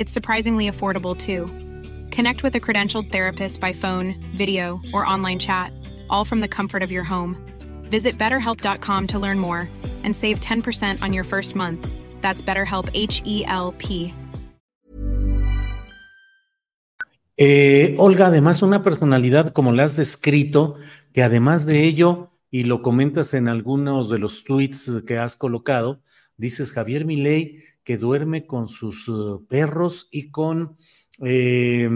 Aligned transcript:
It's 0.00 0.14
surprisingly 0.14 0.66
affordable 0.66 1.14
too. 1.14 1.44
Connect 2.10 2.42
with 2.42 2.54
a 2.54 2.58
credentialed 2.58 3.12
therapist 3.12 3.60
by 3.60 3.74
phone, 3.74 4.14
video, 4.34 4.80
or 4.94 5.04
online 5.04 5.38
chat, 5.38 5.74
all 6.08 6.24
from 6.24 6.40
the 6.40 6.48
comfort 6.48 6.82
of 6.82 6.90
your 6.90 7.04
home. 7.04 7.36
Visit 7.90 8.16
betterhelp.com 8.16 9.08
to 9.08 9.18
learn 9.18 9.38
more 9.38 9.68
and 10.02 10.16
save 10.16 10.40
10% 10.40 11.02
on 11.02 11.12
your 11.12 11.22
first 11.22 11.54
month. 11.54 11.86
That's 12.22 12.40
BetterHelp 12.42 12.88
H 12.94 13.20
E 13.26 13.44
L 13.46 13.74
P. 13.76 14.14
Eh, 17.36 17.94
Olga, 17.98 18.28
además, 18.28 18.62
una 18.62 18.82
personalidad 18.82 19.52
como 19.52 19.70
la 19.72 19.84
has 19.84 19.96
descrito, 19.96 20.76
que 21.12 21.22
además 21.22 21.66
de 21.66 21.84
ello, 21.84 22.32
y 22.50 22.64
lo 22.64 22.80
comentas 22.80 23.34
en 23.34 23.48
algunos 23.48 24.08
de 24.08 24.18
los 24.18 24.44
tweets 24.44 25.02
que 25.06 25.18
has 25.18 25.36
colocado, 25.36 26.02
dices 26.38 26.72
Javier 26.72 27.04
Milei 27.04 27.69
que 27.84 27.96
duerme 27.96 28.46
con 28.46 28.68
sus 28.68 29.08
uh, 29.08 29.46
perros 29.48 30.08
y 30.10 30.30
con, 30.30 30.76
eh, 31.24 31.88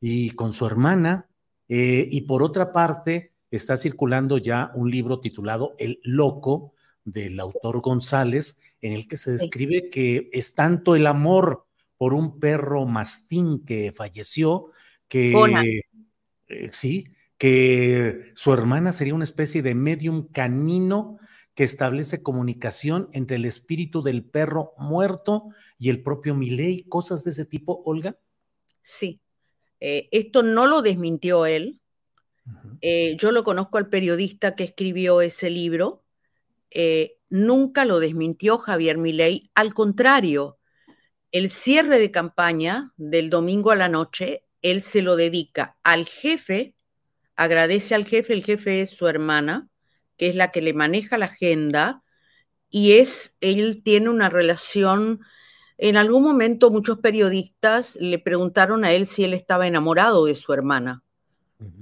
y 0.00 0.30
con 0.30 0.52
su 0.52 0.66
hermana. 0.66 1.28
Eh, 1.68 2.08
y 2.10 2.22
por 2.22 2.42
otra 2.42 2.72
parte, 2.72 3.32
está 3.50 3.76
circulando 3.76 4.38
ya 4.38 4.72
un 4.74 4.90
libro 4.90 5.20
titulado 5.20 5.74
El 5.78 6.00
Loco 6.02 6.74
del 7.04 7.38
autor 7.40 7.80
González, 7.80 8.60
en 8.80 8.92
el 8.92 9.08
que 9.08 9.16
se 9.16 9.32
describe 9.32 9.90
que 9.90 10.30
es 10.32 10.54
tanto 10.54 10.94
el 10.96 11.06
amor 11.06 11.66
por 11.96 12.14
un 12.14 12.38
perro 12.38 12.86
mastín 12.86 13.64
que 13.64 13.92
falleció, 13.92 14.70
que 15.06 15.82
eh, 16.48 16.68
sí, 16.72 17.06
que 17.36 18.32
su 18.34 18.52
hermana 18.52 18.92
sería 18.92 19.14
una 19.14 19.24
especie 19.24 19.62
de 19.62 19.74
medium 19.74 20.28
canino 20.28 21.18
que 21.54 21.64
establece 21.64 22.22
comunicación 22.22 23.08
entre 23.12 23.36
el 23.36 23.44
espíritu 23.44 24.02
del 24.02 24.24
perro 24.24 24.72
muerto 24.78 25.48
y 25.78 25.90
el 25.90 26.02
propio 26.02 26.34
Milei, 26.34 26.84
cosas 26.84 27.24
de 27.24 27.30
ese 27.30 27.44
tipo, 27.44 27.82
Olga. 27.84 28.18
Sí, 28.82 29.20
eh, 29.80 30.08
esto 30.12 30.42
no 30.42 30.66
lo 30.66 30.82
desmintió 30.82 31.46
él. 31.46 31.80
Eh, 32.80 33.16
yo 33.18 33.32
lo 33.32 33.44
conozco 33.44 33.78
al 33.78 33.88
periodista 33.88 34.54
que 34.54 34.64
escribió 34.64 35.20
ese 35.20 35.50
libro. 35.50 36.04
Eh, 36.70 37.18
nunca 37.28 37.84
lo 37.84 37.98
desmintió 37.98 38.58
Javier 38.58 38.98
Milei. 38.98 39.50
Al 39.54 39.74
contrario, 39.74 40.58
el 41.32 41.50
cierre 41.50 41.98
de 41.98 42.10
campaña 42.10 42.92
del 42.96 43.30
domingo 43.30 43.70
a 43.70 43.76
la 43.76 43.88
noche, 43.88 44.44
él 44.62 44.82
se 44.82 45.02
lo 45.02 45.16
dedica 45.16 45.78
al 45.82 46.06
jefe, 46.06 46.74
agradece 47.36 47.94
al 47.94 48.04
jefe, 48.04 48.34
el 48.34 48.44
jefe 48.44 48.82
es 48.82 48.90
su 48.90 49.06
hermana, 49.08 49.69
que 50.20 50.28
es 50.28 50.36
la 50.36 50.52
que 50.52 50.60
le 50.60 50.74
maneja 50.74 51.16
la 51.16 51.24
agenda, 51.24 52.02
y 52.68 52.92
es, 52.98 53.38
él 53.40 53.80
tiene 53.82 54.10
una 54.10 54.28
relación, 54.28 55.20
en 55.78 55.96
algún 55.96 56.22
momento 56.22 56.70
muchos 56.70 56.98
periodistas 56.98 57.96
le 57.98 58.18
preguntaron 58.18 58.84
a 58.84 58.92
él 58.92 59.06
si 59.06 59.24
él 59.24 59.32
estaba 59.32 59.66
enamorado 59.66 60.26
de 60.26 60.34
su 60.34 60.52
hermana, 60.52 61.02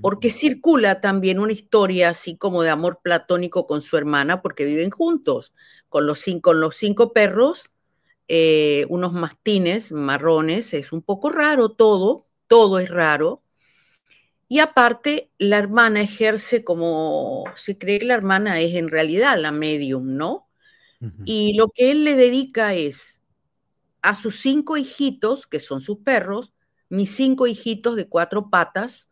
porque 0.01 0.31
circula 0.31 1.01
también 1.01 1.41
una 1.41 1.51
historia 1.51 2.11
así 2.11 2.37
como 2.37 2.63
de 2.63 2.71
amor 2.71 3.01
platónico 3.03 3.67
con 3.67 3.81
su 3.81 3.97
hermana, 3.97 4.41
porque 4.41 4.65
viven 4.65 4.91
juntos, 4.91 5.53
con 5.89 6.07
los 6.07 6.21
cinco, 6.21 6.51
con 6.51 6.61
los 6.61 6.77
cinco 6.77 7.13
perros, 7.13 7.65
eh, 8.29 8.87
unos 8.89 9.13
mastines 9.13 9.91
marrones, 9.91 10.75
es 10.75 10.93
un 10.93 11.03
poco 11.03 11.31
raro 11.31 11.71
todo, 11.71 12.29
todo 12.47 12.79
es 12.79 12.89
raro, 12.89 13.43
y 14.49 14.61
aparte, 14.61 15.31
la 15.39 15.59
hermana 15.59 16.01
ejerce 16.01 16.65
como, 16.65 17.45
se 17.55 17.77
cree 17.77 17.99
que 17.99 18.07
la 18.07 18.15
hermana 18.15 18.61
es 18.61 18.75
en 18.75 18.89
realidad 18.89 19.39
la 19.39 19.53
medium, 19.53 20.17
¿no? 20.17 20.49
Y 21.25 21.55
lo 21.57 21.69
que 21.69 21.93
él 21.93 22.03
le 22.03 22.17
dedica 22.17 22.75
es 22.75 23.23
a 24.03 24.15
sus 24.15 24.41
cinco 24.41 24.77
hijitos, 24.77 25.47
que 25.47 25.61
son 25.61 25.81
sus 25.81 25.99
perros, 25.99 26.53
mis 26.89 27.15
cinco 27.15 27.47
hijitos 27.47 27.95
de 27.95 28.09
cuatro 28.09 28.51
patas, 28.51 29.09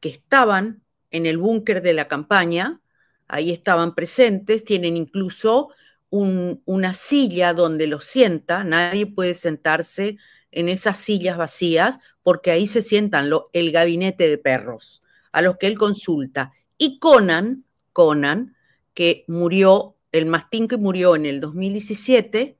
que 0.00 0.08
estaban 0.08 0.82
en 1.10 1.26
el 1.26 1.38
búnker 1.38 1.82
de 1.82 1.92
la 1.92 2.08
campaña, 2.08 2.80
ahí 3.28 3.52
estaban 3.52 3.94
presentes, 3.94 4.64
tienen 4.64 4.96
incluso 4.96 5.68
una 6.10 6.94
silla 6.94 7.52
donde 7.52 7.86
los 7.86 8.04
sienta, 8.04 8.64
nadie 8.64 9.06
puede 9.06 9.34
sentarse 9.34 10.16
en 10.50 10.68
esas 10.68 10.98
sillas 10.98 11.36
vacías, 11.36 11.98
porque 12.22 12.50
ahí 12.50 12.66
se 12.66 12.82
sientan 12.82 13.30
el 13.52 13.72
gabinete 13.72 14.28
de 14.28 14.38
perros 14.38 15.02
a 15.32 15.42
los 15.42 15.56
que 15.56 15.66
él 15.66 15.78
consulta. 15.78 16.52
Y 16.78 16.98
Conan, 16.98 17.64
Conan, 17.92 18.56
que 18.94 19.24
murió, 19.28 19.96
el 20.12 20.26
mastín 20.26 20.68
que 20.68 20.76
murió 20.76 21.16
en 21.16 21.26
el 21.26 21.40
2017, 21.40 22.58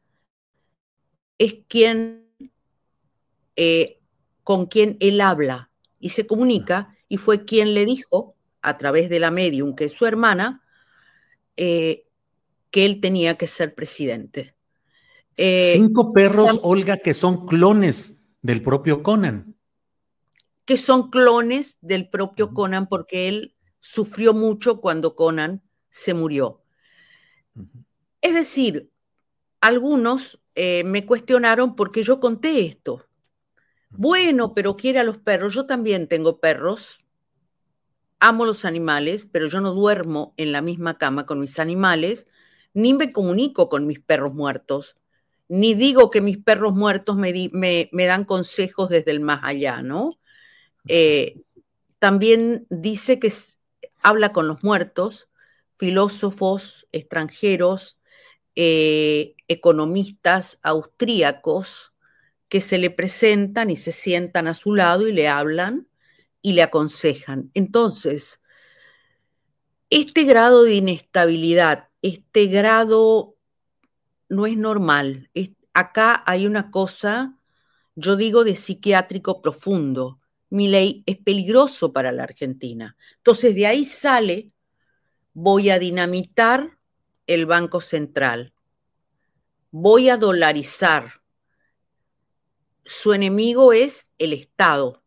es 1.38 1.54
quien, 1.68 2.26
eh, 3.56 4.00
con 4.42 4.66
quien 4.66 4.96
él 5.00 5.20
habla 5.20 5.70
y 5.98 6.10
se 6.10 6.26
comunica, 6.26 6.96
y 7.08 7.16
fue 7.16 7.44
quien 7.44 7.74
le 7.74 7.84
dijo, 7.84 8.36
a 8.60 8.76
través 8.76 9.08
de 9.08 9.20
la 9.20 9.30
medium, 9.30 9.74
que 9.74 9.84
es 9.84 9.92
su 9.92 10.04
hermana, 10.04 10.62
eh, 11.56 12.04
que 12.70 12.84
él 12.84 13.00
tenía 13.00 13.36
que 13.36 13.46
ser 13.46 13.74
presidente. 13.74 14.54
Eh, 15.40 15.70
Cinco 15.72 16.12
perros, 16.12 16.58
Olga, 16.64 16.96
que 16.96 17.14
son 17.14 17.46
clones 17.46 18.20
del 18.42 18.60
propio 18.60 19.04
Conan. 19.04 19.54
Que 20.64 20.76
son 20.76 21.10
clones 21.10 21.78
del 21.80 22.10
propio 22.10 22.52
Conan 22.52 22.88
porque 22.88 23.28
él 23.28 23.54
sufrió 23.78 24.34
mucho 24.34 24.80
cuando 24.80 25.14
Conan 25.14 25.62
se 25.90 26.12
murió. 26.12 26.64
Es 28.20 28.34
decir, 28.34 28.90
algunos 29.60 30.40
eh, 30.56 30.82
me 30.84 31.06
cuestionaron 31.06 31.76
porque 31.76 32.02
yo 32.02 32.18
conté 32.18 32.66
esto. 32.66 33.06
Bueno, 33.90 34.54
pero 34.54 34.76
quiere 34.76 34.98
a 34.98 35.04
los 35.04 35.18
perros. 35.18 35.54
Yo 35.54 35.66
también 35.66 36.08
tengo 36.08 36.40
perros. 36.40 36.98
Amo 38.18 38.44
los 38.44 38.64
animales, 38.64 39.28
pero 39.30 39.46
yo 39.46 39.60
no 39.60 39.72
duermo 39.72 40.34
en 40.36 40.50
la 40.50 40.62
misma 40.62 40.98
cama 40.98 41.26
con 41.26 41.38
mis 41.38 41.60
animales, 41.60 42.26
ni 42.74 42.92
me 42.92 43.12
comunico 43.12 43.68
con 43.68 43.86
mis 43.86 44.00
perros 44.00 44.34
muertos 44.34 44.97
ni 45.48 45.74
digo 45.74 46.10
que 46.10 46.20
mis 46.20 46.38
perros 46.38 46.74
muertos 46.74 47.16
me, 47.16 47.32
me, 47.52 48.06
dan 48.06 48.24
consejos 48.24 48.90
desde 48.90 49.10
el 49.10 49.20
más 49.20 49.40
allá, 49.42 49.82
¿no? 49.82 50.10
Eh, 50.86 51.40
también 51.98 52.66
dice 52.70 53.18
que 53.18 53.32
habla 54.02 54.32
con 54.32 54.46
los 54.46 54.62
muertos, 54.62 55.28
filósofos 55.76 56.86
extranjeros, 56.92 57.98
eh, 58.54 59.34
economistas 59.48 60.58
austríacos, 60.62 61.94
que 62.48 62.60
se 62.60 62.78
le 62.78 62.90
presentan 62.90 63.70
y 63.70 63.76
se 63.76 63.92
sientan 63.92 64.48
a 64.48 64.54
su 64.54 64.74
lado 64.74 65.06
y 65.06 65.12
le 65.12 65.28
hablan 65.28 65.86
y 66.42 66.52
le 66.52 66.62
aconsejan. 66.62 67.50
Entonces, 67.54 68.40
este 69.90 70.24
grado 70.24 70.64
de 70.64 70.74
inestabilidad, 70.74 71.88
este 72.02 72.46
grado 72.46 73.37
no 74.28 74.46
es 74.46 74.56
normal. 74.56 75.30
acá 75.74 76.22
hay 76.26 76.46
una 76.46 76.70
cosa, 76.70 77.36
yo 77.94 78.16
digo, 78.16 78.44
de 78.44 78.56
psiquiátrico 78.56 79.40
profundo. 79.40 80.20
Mi 80.50 80.68
ley 80.68 81.02
es 81.06 81.18
peligroso 81.18 81.92
para 81.92 82.10
la 82.12 82.24
Argentina. 82.24 82.96
Entonces, 83.16 83.54
de 83.54 83.66
ahí 83.66 83.84
sale, 83.84 84.50
voy 85.34 85.70
a 85.70 85.78
dinamitar 85.78 86.78
el 87.26 87.46
Banco 87.46 87.80
Central, 87.80 88.52
voy 89.70 90.08
a 90.08 90.16
dolarizar. 90.16 91.20
Su 92.84 93.12
enemigo 93.12 93.72
es 93.74 94.12
el 94.18 94.32
Estado. 94.32 95.02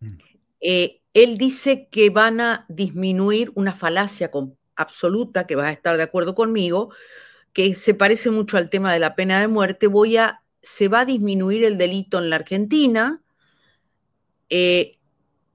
Mm. 0.00 0.18
Eh, 0.60 1.02
él 1.12 1.36
dice 1.36 1.88
que 1.90 2.08
van 2.08 2.40
a 2.40 2.64
disminuir 2.68 3.52
una 3.54 3.74
falacia 3.74 4.30
absoluta, 4.74 5.46
que 5.46 5.56
vas 5.56 5.66
a 5.66 5.72
estar 5.72 5.96
de 5.98 6.02
acuerdo 6.02 6.34
conmigo, 6.34 6.90
que 7.52 7.74
se 7.74 7.94
parece 7.94 8.30
mucho 8.30 8.56
al 8.56 8.70
tema 8.70 8.92
de 8.92 8.98
la 8.98 9.14
pena 9.14 9.40
de 9.40 9.48
muerte. 9.48 9.86
Voy 9.86 10.16
a, 10.16 10.42
se 10.62 10.88
va 10.88 11.00
a 11.00 11.04
disminuir 11.04 11.64
el 11.64 11.78
delito 11.78 12.18
en 12.18 12.30
la 12.30 12.36
Argentina, 12.36 13.22
eh, 14.48 14.98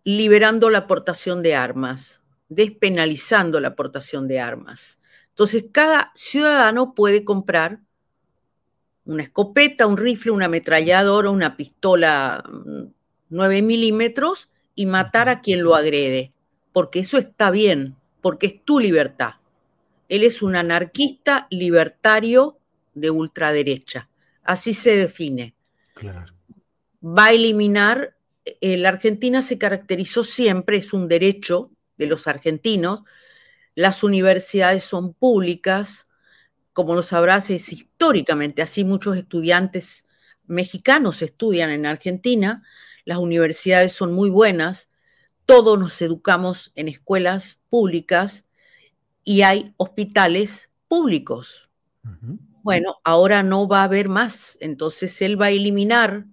liberando 0.04 0.70
la 0.70 0.80
aportación 0.80 1.42
de 1.42 1.56
armas, 1.56 2.22
despenalizando 2.50 3.60
la 3.60 3.70
aportación 3.70 4.28
de 4.28 4.40
armas. 4.40 5.00
Entonces, 5.30 5.66
cada 5.72 6.12
ciudadano 6.16 6.94
puede 6.96 7.24
comprar 7.24 7.80
una 9.06 9.24
escopeta, 9.24 9.88
un 9.88 9.98
rifle, 9.98 10.32
una 10.32 10.46
ametralladora, 10.46 11.30
una 11.30 11.56
pistola 11.56 12.44
9 13.30 13.62
mm, 13.62 13.66
milímetros 13.66 14.50
y 14.76 14.86
matar 14.86 15.30
a 15.30 15.42
quien 15.42 15.64
lo 15.64 15.76
agrede, 15.76 16.34
porque 16.74 17.00
eso 17.00 17.18
está 17.18 17.50
bien, 17.50 17.96
porque 18.22 18.48
es 18.48 18.64
tu 18.64 18.80
libertad. 18.80 19.36
Él 20.10 20.24
es 20.24 20.42
un 20.42 20.56
anarquista 20.56 21.48
libertario 21.50 22.60
de 22.94 23.10
ultraderecha, 23.10 24.10
así 24.44 24.74
se 24.74 24.96
define. 24.96 25.56
Va 27.04 27.26
a 27.26 27.32
eliminar, 27.32 28.16
eh, 28.46 28.78
la 28.78 28.90
Argentina 28.90 29.42
se 29.42 29.58
caracterizó 29.58 30.24
siempre, 30.24 30.78
es 30.78 30.94
un 30.94 31.08
derecho 31.08 31.72
de 31.98 32.08
los 32.08 32.28
argentinos, 32.28 33.04
las 33.76 34.04
universidades 34.04 34.84
son 34.84 35.14
públicas, 35.14 36.08
como 36.74 36.96
lo 36.96 37.02
sabrás, 37.02 37.50
es 37.50 37.72
históricamente 37.72 38.62
así 38.62 38.84
muchos 38.84 39.18
estudiantes 39.18 40.06
mexicanos 40.48 41.22
estudian 41.22 41.70
en 41.70 41.86
Argentina, 41.86 42.64
las 43.06 43.18
universidades 43.20 43.92
son 43.92 44.14
muy 44.14 44.30
buenas, 44.30 44.90
todos 45.46 45.78
nos 45.78 46.02
educamos 46.02 46.72
en 46.76 46.88
escuelas 46.88 47.60
públicas 47.70 48.47
y 49.28 49.42
hay 49.42 49.74
hospitales 49.76 50.70
públicos. 50.88 51.70
Bueno, 52.64 52.96
ahora 53.04 53.44
no 53.44 53.68
va 53.68 53.82
a 53.82 53.84
haber 53.84 54.08
más, 54.08 54.58
entonces 54.62 55.22
él 55.22 55.40
va 55.40 55.48
a 55.48 55.52
eliminar 55.52 56.28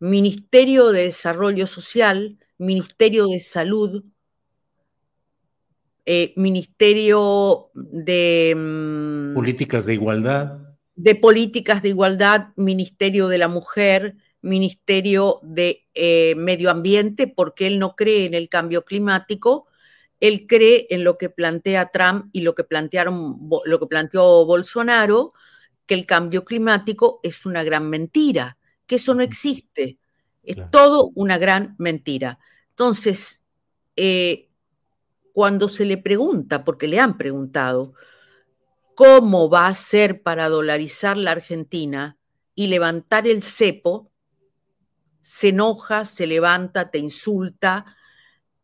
Ministerio 0.00 0.88
de 0.90 1.04
Desarrollo 1.04 1.68
Social, 1.68 2.40
Ministerio 2.58 3.28
de 3.28 3.38
Salud, 3.38 4.02
eh, 6.04 6.32
Ministerio 6.34 7.70
de... 7.74 8.54
Mm, 8.56 9.34
políticas 9.34 9.86
de 9.86 9.94
Igualdad. 9.94 10.58
De 10.96 11.14
Políticas 11.14 11.80
de 11.80 11.90
Igualdad, 11.90 12.48
Ministerio 12.56 13.28
de 13.28 13.38
la 13.38 13.46
Mujer, 13.46 14.16
Ministerio 14.42 15.38
de 15.44 15.86
eh, 15.94 16.34
Medio 16.36 16.72
Ambiente, 16.72 17.28
porque 17.28 17.68
él 17.68 17.78
no 17.78 17.94
cree 17.94 18.24
en 18.24 18.34
el 18.34 18.48
cambio 18.48 18.84
climático, 18.84 19.68
él 20.20 20.46
cree 20.46 20.86
en 20.90 21.02
lo 21.02 21.18
que 21.18 21.30
plantea 21.30 21.90
Trump 21.90 22.28
y 22.32 22.42
lo 22.42 22.54
que, 22.54 22.64
plantearon, 22.64 23.48
lo 23.64 23.80
que 23.80 23.86
planteó 23.86 24.44
Bolsonaro, 24.44 25.32
que 25.86 25.94
el 25.94 26.06
cambio 26.06 26.44
climático 26.44 27.20
es 27.22 27.46
una 27.46 27.64
gran 27.64 27.88
mentira, 27.88 28.58
que 28.86 28.96
eso 28.96 29.14
no 29.14 29.22
existe, 29.22 29.98
es 30.42 30.56
todo 30.70 31.10
una 31.14 31.38
gran 31.38 31.74
mentira. 31.78 32.38
Entonces, 32.70 33.42
eh, 33.96 34.48
cuando 35.32 35.68
se 35.68 35.84
le 35.84 35.96
pregunta, 35.96 36.64
porque 36.64 36.86
le 36.86 37.00
han 37.00 37.16
preguntado, 37.16 37.94
cómo 38.94 39.48
va 39.48 39.66
a 39.66 39.74
ser 39.74 40.22
para 40.22 40.48
dolarizar 40.48 41.16
la 41.16 41.30
Argentina 41.30 42.18
y 42.54 42.66
levantar 42.66 43.26
el 43.26 43.42
cepo, 43.42 44.10
se 45.22 45.48
enoja, 45.48 46.04
se 46.04 46.26
levanta, 46.26 46.90
te 46.90 46.98
insulta, 46.98 47.96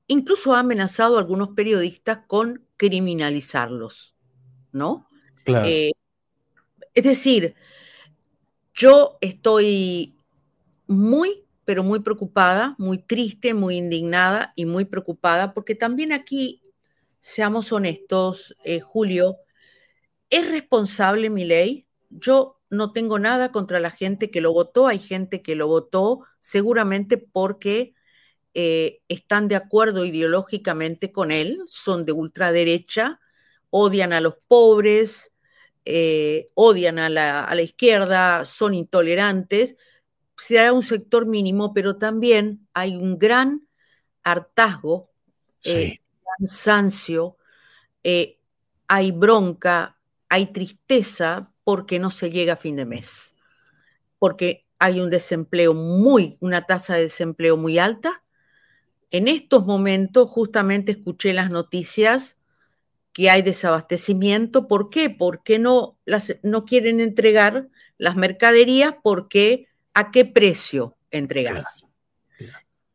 incluso 0.06 0.55
ha 0.55 0.61
amenazado 0.61 1.17
a 1.17 1.20
algunos 1.20 1.50
periodistas 1.50 2.20
con 2.26 2.67
criminalizarlos, 2.76 4.14
¿no? 4.73 5.08
Claro. 5.44 5.67
Eh, 5.69 5.93
es 6.94 7.05
decir, 7.05 7.55
yo 8.75 9.19
estoy 9.20 10.17
muy 10.87 11.47
pero 11.67 11.82
muy 11.82 11.99
preocupada, 11.99 12.76
muy 12.79 12.99
triste, 12.99 13.53
muy 13.53 13.76
indignada 13.76 14.53
y 14.55 14.64
muy 14.67 14.85
preocupada, 14.85 15.53
porque 15.53 15.75
también 15.75 16.12
aquí, 16.12 16.62
seamos 17.19 17.73
honestos, 17.73 18.56
eh, 18.64 18.79
Julio, 18.79 19.38
¿es 20.31 20.49
responsable 20.49 21.29
mi 21.29 21.44
ley? 21.44 21.88
Yo 22.08 22.61
no 22.70 22.93
tengo 22.93 23.19
nada 23.19 23.50
contra 23.50 23.81
la 23.81 23.91
gente 23.91 24.31
que 24.31 24.41
lo 24.41 24.53
votó, 24.53 24.87
hay 24.87 25.00
gente 25.00 25.43
que 25.43 25.56
lo 25.56 25.67
votó 25.67 26.20
seguramente 26.38 27.19
porque 27.19 27.94
eh, 28.58 29.03
están 29.08 29.49
de 29.49 29.55
acuerdo 29.55 30.06
ideológicamente 30.06 31.12
con 31.12 31.31
él, 31.31 31.62
son 31.67 32.06
de 32.06 32.12
ultraderecha, 32.12 33.20
odian 33.69 34.14
a 34.14 34.23
los 34.23 34.38
pobres, 34.49 35.35
eh, 35.85 36.47
odian 36.55 36.99
a 36.99 37.11
la, 37.11 37.44
a 37.44 37.55
la 37.55 37.61
izquierda, 37.61 38.47
son 38.47 38.73
intolerantes, 38.73 39.76
será 40.38 40.73
un 40.73 40.82
sector 40.82 41.26
mínimo, 41.26 41.75
pero 41.75 41.99
también 41.99 42.67
hay 42.73 42.97
un 42.97 43.19
gran 43.19 43.69
hartazgo, 44.23 45.11
eh, 45.62 45.99
cansancio, 46.38 47.37
hay 48.88 49.12
bronca, 49.12 49.99
hay 50.31 50.47
tristeza 50.47 51.53
porque 51.62 51.99
no 51.99 52.11
se 52.11 52.31
llega 52.31 52.55
a 52.55 52.56
fin 52.56 52.76
de 52.76 52.87
mes, 52.87 53.35
porque 54.19 54.64
hay 54.79 55.03
un 55.03 55.11
desempleo 55.11 55.75
muy, 55.75 56.38
una 56.41 56.64
tasa 56.64 56.94
de 56.94 57.03
desempleo 57.03 57.58
muy 57.58 57.79
alta. 57.79 58.23
En 59.11 59.29
estos 59.29 59.64
momentos 59.67 60.29
justamente 60.29 60.93
escuché 60.93 61.32
las 61.32 61.50
noticias 61.50 62.37
que 63.12 63.31
hay 63.31 63.43
desabastecimiento. 63.43 64.69
¿Por 64.69 64.91
qué? 64.91 65.08
Porque 65.11 65.58
no, 65.58 65.99
las, 66.05 66.37
no 66.43 66.64
quieren 66.64 67.00
entregar 67.00 67.69
las 67.99 68.17
mercaderías 68.17 68.94
porque 69.03 69.69
a 69.94 70.11
qué 70.11 70.25
precio 70.25 70.97
entregas. 71.11 71.87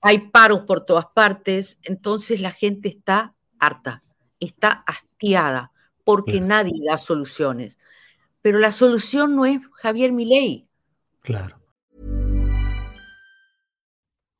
Hay 0.01 0.29
paros 0.29 0.61
por 0.61 0.85
todas 0.85 1.07
partes, 1.13 1.79
entonces 1.83 2.41
la 2.41 2.51
gente 2.51 2.89
está 2.89 3.35
harta, 3.59 4.03
está 4.39 4.83
hastiada, 4.85 5.71
porque 6.03 6.41
nadie 6.41 6.73
da 6.85 6.97
soluciones. 6.97 7.77
Pero 8.41 8.59
la 8.59 8.71
solución 8.71 9.35
no 9.35 9.45
es 9.45 9.59
Javier 9.73 10.11
Milei. 10.11 10.67
Claro. 11.21 11.60